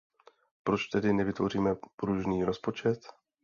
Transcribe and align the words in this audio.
Proč 0.63 0.87
tedy 0.87 1.13
nevytvoříme 1.13 1.75
pružný 1.95 2.43
rozpočet? 2.45 3.07